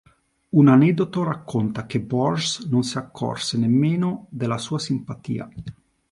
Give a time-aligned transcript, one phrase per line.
[0.49, 5.47] Un aneddoto racconta che Borges non si accorse nemmneno della sua simpatia.